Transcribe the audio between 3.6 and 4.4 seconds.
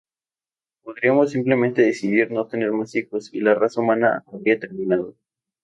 humana